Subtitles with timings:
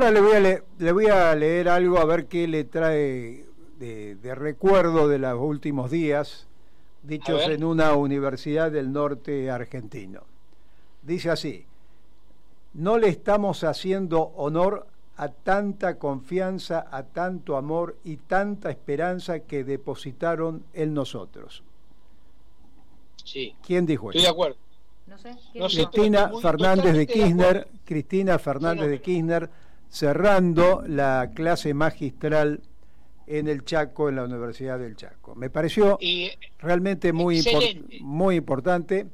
[0.00, 0.40] Ahora le voy, a
[0.78, 3.44] le, voy a leer algo a ver qué le trae
[3.78, 6.46] de, recuerdo de los últimos días,
[7.02, 10.22] dichos en una universidad del norte argentino.
[11.02, 11.66] Dice así,
[12.72, 14.86] no le estamos haciendo honor
[15.18, 21.62] a tanta confianza, a tanto amor y tanta esperanza que depositaron en nosotros.
[23.22, 23.54] Sí.
[23.62, 24.18] ¿Quién dijo eso?
[24.18, 24.56] Estoy de acuerdo.
[25.06, 25.36] No sé.
[25.52, 29.50] Cristina Fernández de Kirchner, Cristina Fernández de Kirchner,
[29.90, 32.60] cerrando la clase magistral
[33.26, 35.34] en el Chaco, en la Universidad del Chaco.
[35.34, 35.98] Me pareció
[36.58, 37.44] realmente muy,
[38.00, 39.06] muy importante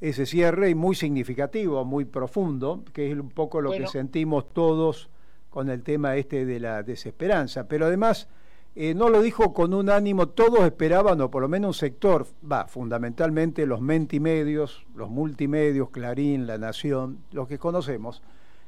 [0.00, 5.08] ese cierre y muy significativo, muy profundo, que es un poco lo que sentimos todos
[5.50, 7.66] con el tema este de la desesperanza.
[7.66, 8.28] Pero además
[8.76, 12.26] eh, no lo dijo con un ánimo, todos esperaban, o por lo menos un sector,
[12.50, 18.22] va, fundamentalmente los mentimedios, los multimedios, Clarín, La Nación, los que conocemos,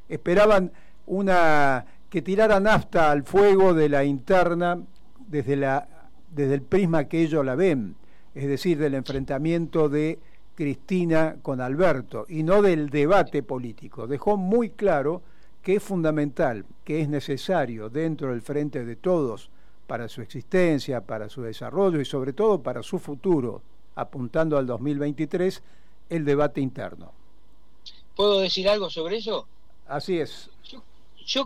[0.09, 0.73] esperaban
[1.11, 4.81] una que tirara nafta al fuego de la interna
[5.27, 5.87] desde, la,
[6.31, 7.97] desde el prisma que ellos la ven,
[8.35, 10.21] es decir, del enfrentamiento de
[10.55, 14.07] Cristina con Alberto y no del debate político.
[14.07, 15.23] Dejó muy claro
[15.63, 19.51] que es fundamental, que es necesario dentro del frente de todos
[19.89, 23.63] para su existencia, para su desarrollo y sobre todo para su futuro,
[23.97, 25.61] apuntando al 2023,
[26.09, 27.13] el debate interno.
[28.15, 29.47] ¿Puedo decir algo sobre eso?
[29.89, 30.49] Así es.
[30.63, 30.83] Yo,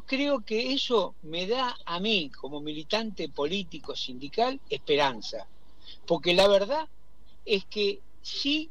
[0.07, 5.47] creo que eso me da a mí, como militante político sindical, esperanza.
[6.07, 6.89] Porque la verdad
[7.45, 8.71] es que sí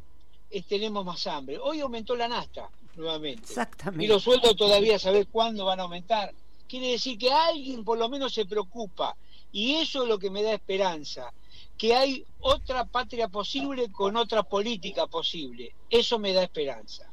[0.68, 1.60] tenemos más hambre.
[1.60, 3.44] Hoy aumentó la nasta nuevamente.
[3.44, 4.06] Exactamente.
[4.06, 6.34] Y los sueldos todavía saber cuándo van a aumentar.
[6.68, 9.16] Quiere decir que alguien por lo menos se preocupa.
[9.52, 11.32] Y eso es lo que me da esperanza.
[11.78, 15.76] Que hay otra patria posible con otra política posible.
[15.90, 17.08] Eso me da esperanza.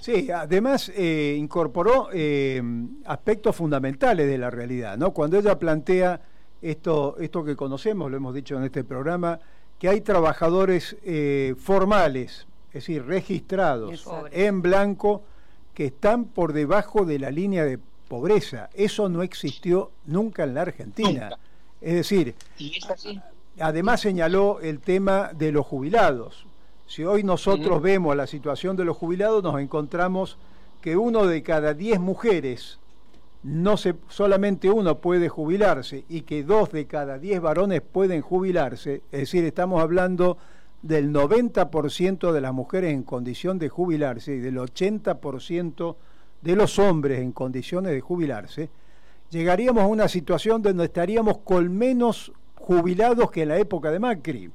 [0.00, 2.62] Sí, además eh, incorporó eh,
[3.04, 5.12] aspectos fundamentales de la realidad, ¿no?
[5.12, 6.20] Cuando ella plantea
[6.62, 9.38] esto, esto que conocemos, lo hemos dicho en este programa,
[9.78, 15.22] que hay trabajadores eh, formales, es decir, registrados en blanco,
[15.74, 18.68] que están por debajo de la línea de pobreza.
[18.74, 21.30] Eso no existió nunca en la Argentina.
[21.80, 22.34] Es decir,
[23.58, 26.46] además señaló el tema de los jubilados.
[26.90, 30.36] Si hoy nosotros vemos la situación de los jubilados, nos encontramos
[30.80, 32.80] que uno de cada diez mujeres,
[33.44, 39.02] no se, solamente uno puede jubilarse y que dos de cada diez varones pueden jubilarse.
[39.12, 40.36] Es decir, estamos hablando
[40.82, 45.94] del 90% de las mujeres en condición de jubilarse y del 80%
[46.42, 48.68] de los hombres en condiciones de jubilarse,
[49.30, 54.50] llegaríamos a una situación donde estaríamos con menos jubilados que en la época de Macri.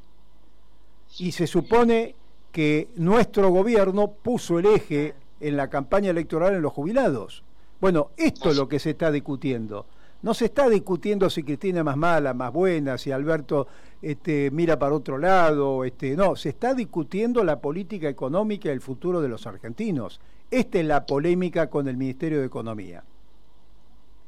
[1.18, 2.16] Y se supone
[2.56, 7.44] que nuestro gobierno puso el eje en la campaña electoral en los jubilados.
[7.82, 9.86] Bueno, esto es lo que se está discutiendo.
[10.22, 13.68] No se está discutiendo si Cristina es más mala, más buena, si Alberto
[14.02, 18.80] este, mira para otro lado, este, no, se está discutiendo la política económica y el
[18.80, 20.22] futuro de los argentinos.
[20.50, 23.04] Esta es la polémica con el Ministerio de Economía.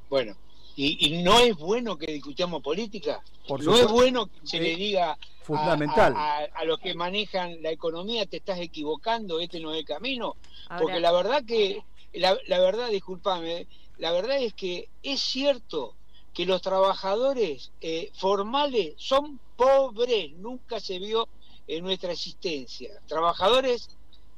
[0.09, 0.35] Bueno,
[0.77, 3.21] ¿y, no es bueno que discutamos política?
[3.49, 6.13] ¿No es bueno que se le diga fundamental.
[6.15, 10.35] A, los que manejan la economía te estás equivocando, este no es el camino?
[10.77, 11.83] Porque la verdad que,
[12.13, 13.65] la, la verdad, discúlpame,
[13.97, 15.95] la verdad es que es cierto
[16.33, 21.27] que los trabajadores eh, formales son pobres, nunca se vio
[21.65, 22.91] en nuestra existencia.
[23.07, 23.89] Trabajadores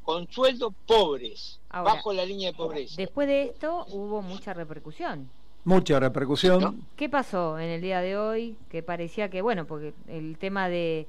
[0.04, 2.96] con sueldos pobres, bajo la línea de pobreza.
[2.98, 5.30] Después de esto hubo mucha repercusión.
[5.70, 6.82] Mucha repercusión.
[6.96, 8.56] ¿Qué pasó en el día de hoy?
[8.72, 11.06] Que parecía que, bueno, porque el tema de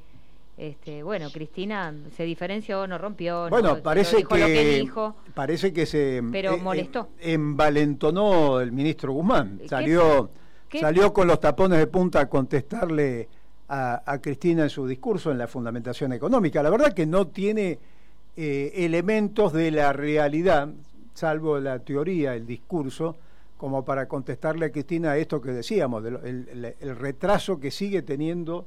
[0.58, 3.48] este, bueno, Cristina se diferenció, no rompió.
[3.48, 4.86] Bueno, parece que,
[5.32, 7.08] parece que se pero eh, molestó.
[7.18, 9.62] Eh, envalentonó el ministro Guzmán.
[9.66, 10.28] Salió,
[10.78, 13.30] salió con los tapones de punta a contestarle
[13.66, 16.62] a, Cristina en su discurso en la fundamentación económica.
[16.62, 17.78] La verdad que no tiene
[18.36, 20.68] eh, elementos de la realidad,
[21.14, 23.16] salvo la teoría, el discurso,
[23.60, 28.64] como para contestarle a Cristina esto que decíamos, el retraso que sigue teniendo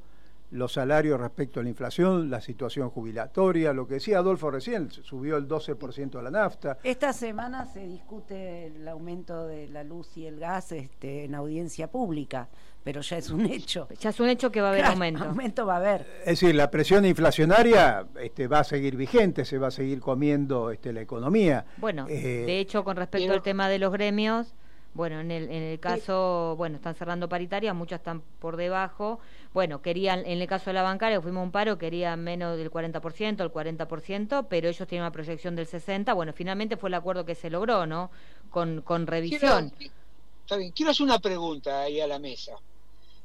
[0.54, 5.36] los salarios respecto a la inflación, la situación jubilatoria, lo que decía Adolfo recién, subió
[5.36, 6.78] el 12% de la nafta.
[6.84, 11.90] Esta semana se discute el aumento de la luz y el gas este, en audiencia
[11.90, 12.50] pública,
[12.84, 13.88] pero ya es un hecho.
[14.00, 15.24] Ya es un hecho que va a haber aumento.
[15.24, 16.06] Aumento va a haber.
[16.20, 20.70] Es decir, la presión inflacionaria este, va a seguir vigente, se va a seguir comiendo
[20.70, 21.66] este, la economía.
[21.78, 24.54] Bueno, eh, de hecho, con respecto al tema de los gremios
[24.94, 29.20] bueno, en el, en el caso, bueno, están cerrando paritarias, muchas están por debajo.
[29.54, 32.70] Bueno, querían, en el caso de la bancaria, fuimos a un paro, querían menos del
[32.70, 36.14] 40%, el 40%, pero ellos tienen una proyección del 60%.
[36.16, 38.12] Bueno, finalmente fue el acuerdo que se logró, ¿no?
[38.52, 39.74] Con, con revisión.
[40.42, 40.72] está bien.
[40.72, 42.54] Quiero hacer una pregunta ahí a la mesa.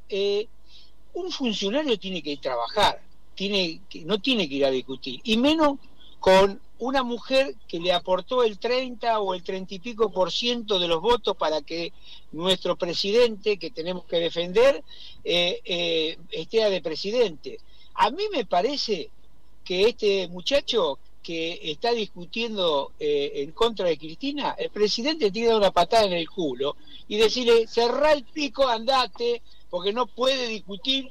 [0.09, 0.49] Eh,
[1.13, 3.01] un funcionario tiene que trabajar,
[3.35, 5.79] tiene que, no tiene que ir a discutir, y menos
[6.19, 10.79] con una mujer que le aportó el 30 o el 30 y pico por ciento
[10.79, 11.93] de los votos para que
[12.33, 14.83] nuestro presidente, que tenemos que defender,
[15.25, 17.59] eh, eh, esté de presidente.
[17.95, 19.11] A mí me parece
[19.65, 25.71] que este muchacho que está discutiendo eh, en contra de Cristina, el presidente tiene una
[25.71, 26.77] patada en el culo
[27.09, 31.09] y decirle, cerrá el pico, andate, porque no puede discutir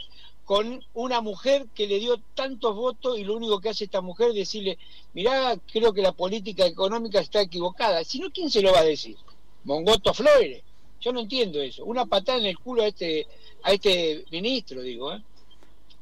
[0.48, 4.30] con una mujer que le dio tantos votos y lo único que hace esta mujer
[4.30, 4.78] es decirle,
[5.14, 8.02] mirá, creo que la política económica está equivocada.
[8.06, 9.18] Si no, ¿quién se lo va a decir?
[9.66, 10.64] Mongoto Flores.
[11.02, 11.84] Yo no entiendo eso.
[11.84, 13.28] Una patada en el culo a este,
[13.62, 15.14] a este ministro, digo.
[15.14, 15.22] ¿eh?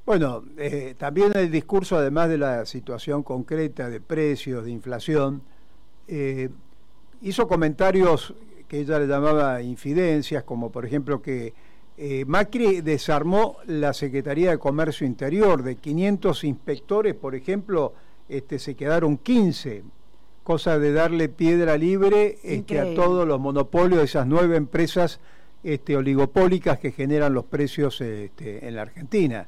[0.06, 5.42] Bueno, eh, también el discurso, además de la situación concreta de precios, de inflación,
[6.08, 6.50] eh,
[7.24, 8.36] hizo comentarios
[8.68, 11.56] que ella le llamaba infidencias, como por ejemplo que
[11.98, 15.64] eh, Macri desarmó la Secretaría de Comercio Interior.
[15.64, 17.94] De 500 inspectores, por ejemplo,
[18.28, 19.84] este, se quedaron 15,
[20.44, 25.20] cosa de darle piedra libre este, a todos los monopolios de esas nueve empresas
[25.64, 29.48] este, oligopólicas que generan los precios este, en la Argentina.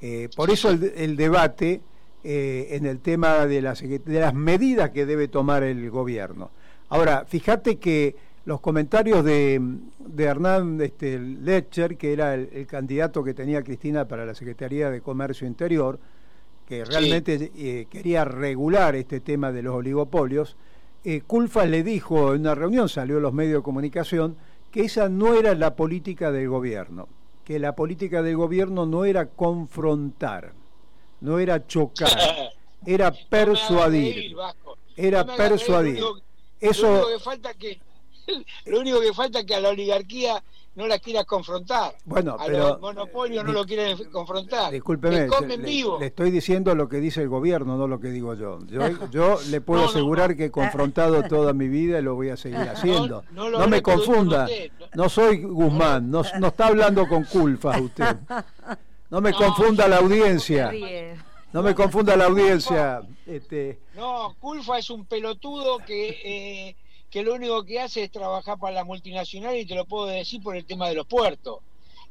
[0.00, 1.80] Eh, por eso el, debate
[2.22, 6.50] eh, en el tema de las, de las medidas que debe tomar el gobierno.
[6.90, 8.14] Ahora, fíjate que
[8.48, 9.60] los comentarios de,
[9.98, 15.02] de Hernán este, Letcher, que era el, candidato que tenía Cristina para la Secretaría de
[15.02, 16.00] Comercio Interior,
[16.66, 20.56] que realmente eh, quería regular este tema de los oligopolios,
[21.04, 24.38] eh, Culfa le dijo en una reunión, salió en los medios de comunicación,
[24.70, 27.06] que esa no era la política del gobierno,
[27.44, 30.54] que la política del gobierno no era confrontar,
[31.20, 32.08] no era chocar,
[32.86, 34.34] era persuadir,
[34.96, 36.02] era persuadir.
[36.60, 37.78] Eso, que falta que
[38.66, 40.42] lo único que falta es que a la oligarquía
[40.78, 41.96] no la quiera confrontar.
[42.04, 44.72] Bueno, a pero, los monopolios no lo quieren confrontar.
[44.72, 48.60] Discúlpeme, le, estoy diciendo lo que dice el gobierno, no lo que digo yo.
[49.10, 52.60] Yo, le puedo asegurar que he confrontado toda mi vida y lo voy a seguir
[52.60, 53.24] haciendo.
[53.32, 54.46] No, me confunda,
[54.94, 58.16] no soy Guzmán, no, está hablando con culpa usted.
[59.10, 60.70] No me confunda la audiencia.
[61.52, 63.02] No me confunda la audiencia.
[63.26, 63.80] Este...
[63.96, 66.76] No, Culfa es un pelotudo que eh,
[67.10, 70.42] que lo único que hace es trabajar para la multinacional y te lo puedo decir
[70.42, 71.60] por el tema de los puertos.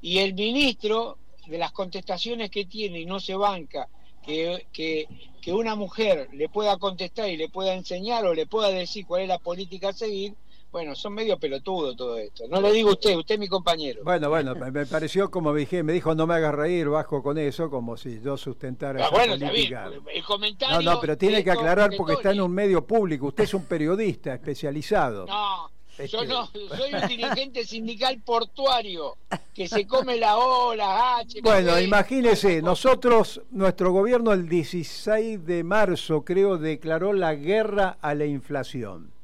[0.02, 3.88] Y el ministro, de las contestaciones que tiene y no se banca,
[4.24, 5.08] que, que,
[5.42, 9.22] que una mujer le pueda contestar y le pueda enseñar o le pueda decir cuál
[9.22, 10.36] es la política a seguir,
[10.72, 12.46] bueno, son medio pelotudos todo esto.
[12.50, 14.02] No le digo usted, usted es mi compañero.
[14.04, 17.70] Bueno, bueno, me pareció como dije, me dijo no me hagas reír, bajo con eso,
[17.70, 19.90] como si yo sustentara ah, política.
[20.14, 23.28] el comentario no, no, pero tiene que aclarar porque está en un medio público.
[23.28, 25.26] Usted es un periodista especializado.
[25.26, 25.70] No,
[26.06, 26.46] yo no,
[26.78, 29.18] soy un dirigente sindical portuario
[29.54, 31.42] que se come la O, la H.
[31.42, 38.26] Bueno, imagínese, nosotros, nuestro gobierno el 16 de marzo, creo, declaró la guerra a la
[38.26, 39.17] inflación.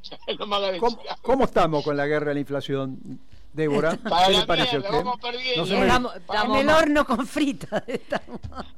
[1.22, 3.20] ¿Cómo, estamos con la guerra de la inflación?
[3.52, 4.92] Débora, ¿qué le parece a usted?
[4.92, 5.64] Vamos perdiendo.
[5.64, 7.82] estamos, en el horno con fritas.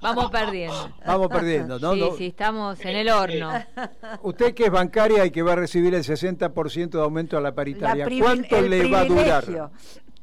[0.01, 0.91] Vamos perdiendo.
[1.05, 1.93] Vamos perdiendo, ¿no?
[1.93, 3.53] Sí, sí, estamos en el horno.
[4.23, 7.55] Usted que es bancaria y que va a recibir el 60% de aumento a la
[7.55, 9.71] paritaria, ¿cuánto le va a durar?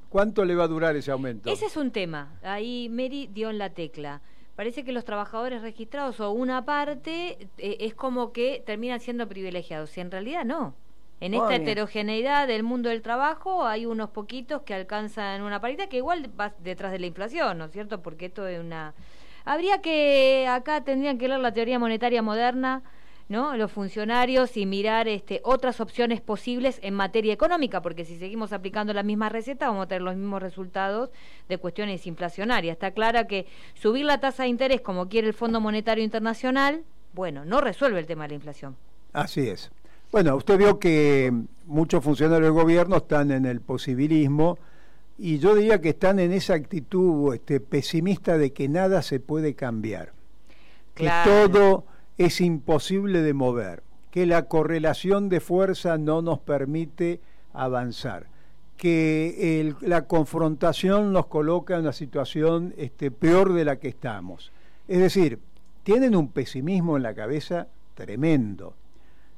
[0.09, 1.51] ¿Cuánto le va a durar ese aumento?
[1.51, 2.33] Ese es un tema.
[2.41, 4.21] Ahí Mary dio en la tecla
[4.59, 9.97] parece que los trabajadores registrados o una parte eh, es como que terminan siendo privilegiados,
[9.97, 10.75] y en realidad no.
[11.21, 15.97] En esta heterogeneidad del mundo del trabajo hay unos poquitos que alcanzan una paridad que
[15.97, 18.01] igual va detrás de la inflación, ¿no es cierto?
[18.01, 18.93] Porque esto es una...
[19.43, 22.83] Habría que, acá tendrían que leer la teoría monetaria moderna,
[23.27, 23.55] ¿no?
[23.57, 28.93] Los funcionarios y mirar este, otras opciones posibles en materia económica, porque si seguimos aplicando
[28.93, 31.09] la misma receta vamos a tener los mismos resultados
[31.47, 32.73] de cuestiones inflacionarias.
[32.73, 36.83] Está clara que subir la tasa de interés como quiere el Fondo Monetario Internacional,
[37.13, 38.77] bueno, no resuelve el tema de la inflación.
[39.13, 39.71] Así es.
[40.11, 41.31] Bueno, usted vio que
[41.67, 44.57] muchos funcionarios del gobierno están en el posibilismo
[45.19, 49.53] y yo diría que están en esa actitud este, pesimista de que nada se puede
[49.53, 50.13] cambiar,
[50.95, 51.85] que todo
[52.17, 57.21] es imposible de mover, que la correlación de fuerza no nos permite
[57.53, 58.25] avanzar,
[58.77, 64.51] que la confrontación nos coloca en una situación este, peor de la que estamos.
[64.87, 65.37] Es decir,
[65.83, 68.73] tienen un pesimismo en la cabeza tremendo.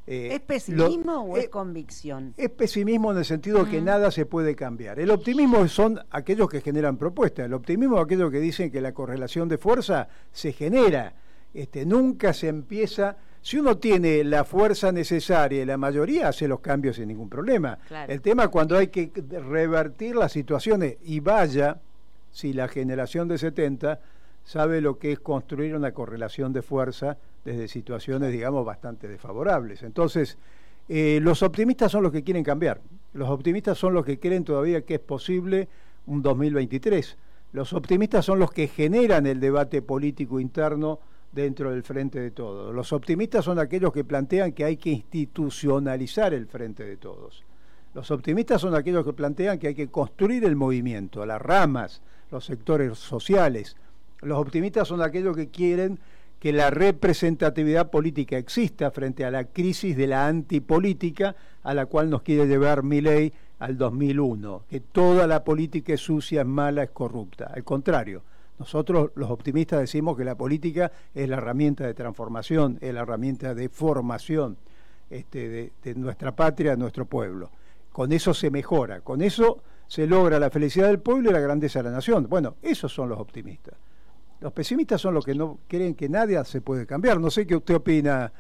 [0.08, 2.34] Eh, ¿Es pesimismo o es, convicción?
[2.36, 5.00] Es pesimismo en el sentido de que nada se puede cambiar.
[5.00, 7.46] El optimismo son aquellos que generan propuestas.
[7.46, 11.14] El optimismo es aquellos que dicen que la correlación de fuerza se genera.
[11.54, 16.60] Este, nunca se empieza si uno tiene la fuerza necesaria y la mayoría hace los
[16.60, 17.78] cambios sin ningún problema.
[18.08, 21.80] El tema es cuando hay que revertir las situaciones y vaya,
[22.32, 24.00] si la generación de 70
[24.52, 29.82] sabe lo que es construir una correlación de fuerza desde situaciones, digamos, bastante desfavorables.
[29.82, 30.38] Entonces,
[30.90, 32.82] eh, los optimistas son los que quieren cambiar.
[33.14, 35.70] Los optimistas son los que creen todavía que es posible
[36.06, 37.18] un 2023.
[37.54, 41.00] Los optimistas son los que generan el debate político interno
[41.32, 42.76] dentro del frente de todos.
[42.76, 47.46] Los optimistas son aquellos que plantean que hay que institucionalizar el frente de todos.
[47.94, 52.44] Los optimistas son aquellos que plantean que hay que construir el movimiento, las ramas, los
[52.44, 53.78] sectores sociales.
[54.22, 56.00] Los optimistas son aquellos que quieren
[56.40, 62.10] que la representatividad política exista frente a la crisis de la antipolítica a la cual
[62.10, 66.90] nos quiere llevar ley al 2001, que toda la política es sucia, es mala, es
[66.90, 67.52] corrupta.
[67.54, 68.24] Al contrario,
[68.58, 73.54] nosotros los optimistas decimos que la política es la herramienta de transformación, es la herramienta
[73.54, 74.58] de formación
[75.12, 77.52] este, de, de nuestra patria, de nuestro pueblo.
[77.92, 81.80] Con eso se mejora, con eso se logra la felicidad del pueblo y la grandeza
[81.80, 82.28] de la nación.
[82.28, 83.76] Bueno, esos son los optimistas.
[84.42, 87.20] Los pesimistas son los que no creen que nadie se puede cambiar.
[87.20, 88.34] No sé qué usted opina.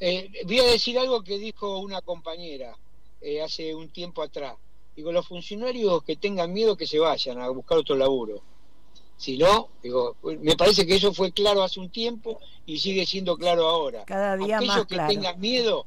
[0.00, 2.76] Eh, voy a decir algo que dijo una compañera
[3.20, 4.56] eh, hace un tiempo atrás.
[4.96, 8.42] Digo, los funcionarios que tengan miedo que se vayan a buscar otro laburo.
[9.16, 13.36] Si no, digo, me parece que eso fue claro hace un tiempo y sigue siendo
[13.36, 14.04] claro ahora.
[14.06, 15.86] Cada día Aquellos que tengan miedo,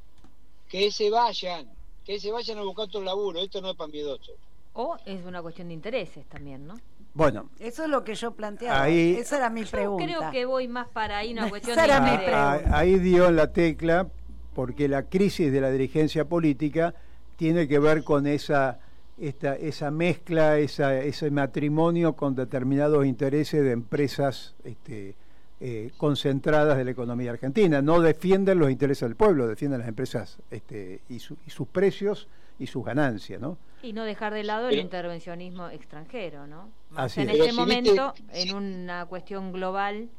[0.70, 1.70] que se vayan,
[2.06, 3.42] que se vayan a buscar otro laburo.
[3.42, 4.36] Esto no es para miedosos.
[4.74, 6.80] O es una cuestión de intereses también, ¿no?
[7.18, 8.84] Bueno, eso es lo que yo planteaba.
[8.84, 10.06] Ahí, Esa era mi pregunta.
[10.06, 14.08] Creo que voy más para ahí una cuestión de ahí, ahí dio la tecla
[14.54, 16.94] porque la crisis de la dirigencia política
[17.36, 18.80] tiene que ver con esa
[19.18, 25.16] esta, esa mezcla, esa, ese matrimonio con determinados intereses de empresas este,
[25.60, 27.82] eh, concentradas de la economía argentina.
[27.82, 32.28] No defienden los intereses del pueblo, defienden las empresas este, y, y sus precios
[32.60, 33.58] y sus ganancias, ¿no?
[33.84, 36.70] Y no dejar de lado el intervencionismo extranjero, ¿no?
[37.16, 40.10] en este momento, en una cuestión global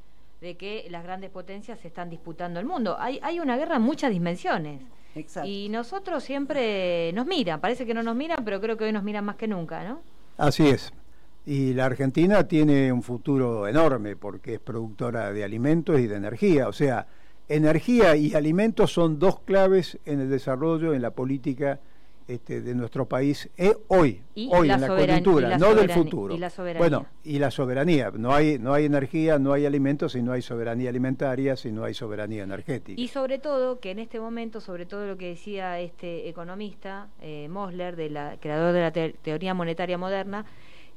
[0.41, 2.97] de que las grandes potencias se están disputando el mundo.
[2.99, 4.83] Hay, hay una guerra en muchas dimensiones.
[5.15, 5.49] Exacto.
[5.49, 9.03] Y nosotros siempre nos miran, parece que no nos miran, pero creo que hoy nos
[9.03, 10.01] miran más que nunca, ¿no?
[10.37, 10.93] Así es.
[11.45, 16.69] Y la Argentina tiene un futuro enorme porque es productora de alimentos y de energía.
[16.69, 17.07] O sea,
[17.49, 21.81] energía y alimentos son dos claves en el desarrollo, en la política
[22.29, 26.35] este, de nuestro país eh, hoy, hoy en la coyuntura, no del futuro.
[26.35, 26.79] Y la soberanía.
[26.79, 28.11] Bueno, y la soberanía.
[28.11, 31.85] No hay, no hay energía, no hay alimentos si no hay soberanía alimentaria, si no
[31.85, 33.01] hay soberanía energética.
[33.01, 37.49] Y sobre todo, que en este momento, sobre todo lo que decía este economista, eh,
[37.49, 38.93] Mosler, de la, creador de la
[39.23, 40.45] teoría monetaria moderna,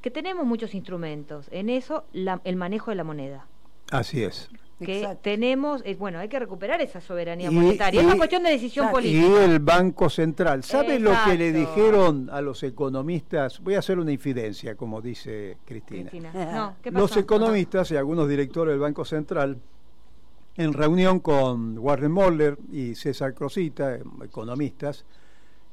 [0.02, 1.48] que tenemos muchos instrumentos.
[1.52, 3.48] En eso, el manejo de la moneda.
[3.90, 4.50] Así es
[4.86, 8.02] que tenemos, eh, bueno, hay que recuperar esa soberanía monetaria.
[8.02, 9.28] es una cuestión de decisión política.
[9.28, 10.64] Y el Banco Central.
[10.64, 13.60] ¿Sabe lo que le dijeron a los economistas?
[13.60, 16.12] Voy a hacer una infidencia, como dice Cristina.
[16.52, 19.58] No, los economistas y algunos directores del Banco Central,
[20.58, 25.06] en reunión con Warren Moller y César Crosita, economistas,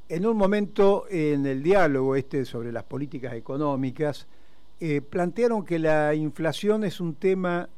[0.08, 4.26] en un momento en el diálogo este sobre las políticas económicas,
[4.80, 7.68] eh, plantearon que la inflación es un tema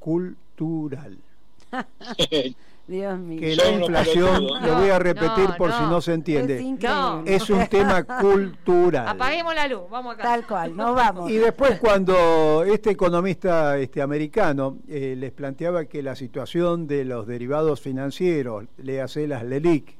[0.00, 1.16] cultural.
[2.88, 3.38] Dios mío.
[3.38, 6.58] Que la inflación, lo voy a repetir por si no se entiende,
[7.24, 9.06] es, un tema cultural.
[9.06, 10.24] Apaguemos la luz, vamos acá.
[10.24, 11.30] Tal cual, no vamos.
[11.30, 17.28] Y después cuando este economista este americano eh, les planteaba que la situación de los
[17.28, 19.96] derivados financieros, le hace las LELIC,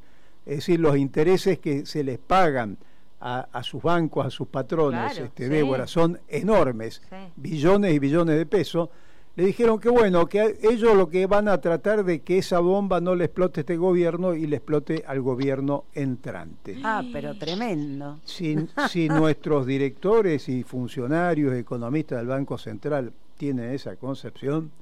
[0.47, 2.77] es decir, los intereses que se les pagan
[3.21, 7.03] a, sus bancos, a sus patrones, este, Débora, son enormes,
[7.37, 8.89] billones y billones de pesos
[9.37, 13.01] le dijeron que bueno, que ellos lo que van a tratar de que esa bomba
[13.01, 16.79] no le explote a este gobierno y le explote al gobierno entrante.
[16.83, 18.19] Ah, pero tremendo.
[18.25, 18.57] Si,
[18.89, 24.73] si nuestros directores y funcionarios, economistas del Banco Central tienen esa concepción,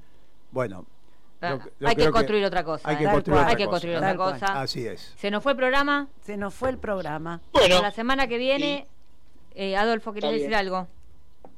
[0.51, 0.85] bueno,
[1.41, 2.89] ah, hay que construir otra cosa.
[2.89, 4.61] Hay que, construir, otra, hay que construir otra cosa.
[4.61, 5.13] Así es.
[5.15, 6.07] ¿Se nos fue el programa?
[6.21, 7.41] Se nos fue el programa.
[7.53, 7.81] Bueno.
[7.81, 8.87] La semana que viene,
[9.53, 10.87] eh, Adolfo, ¿querés decir algo?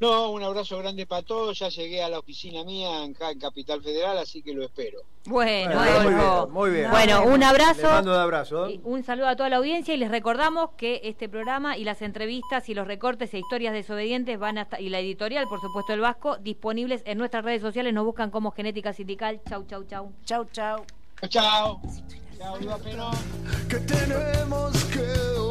[0.02, 1.60] No, un abrazo grande para todos.
[1.60, 5.02] Ya llegué a la oficina mía en, Capital Federal, así que lo espero.
[5.26, 7.88] Bueno, muy bien, Bueno, un abrazo.
[8.02, 8.68] un abrazo.
[8.84, 12.68] un saludo a toda la audiencia y les recordamos que este programa y las entrevistas
[12.68, 16.00] y los recortes e historias desobedientes van a estar, y la editorial, por supuesto, el
[16.00, 17.94] Vasco, disponibles en nuestras redes sociales.
[17.94, 19.40] Nos buscan como Genética Sindical.
[19.48, 20.12] Chau, chau, chau.
[20.26, 20.86] Chau, chau.
[21.30, 21.80] Chau.
[22.40, 23.12] Chau,
[23.70, 25.51] Que tenemos que